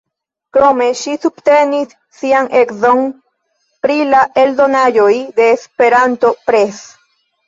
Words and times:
Krome 0.57 0.85
ŝi 0.99 1.11
subtenis 1.25 1.91
sian 2.19 2.49
edzon 2.61 3.03
pri 3.87 3.97
la 4.13 4.21
eldonaĵoj 4.45 5.11
de 5.41 5.51
Esperanto 5.59 6.33
Press. 6.49 6.81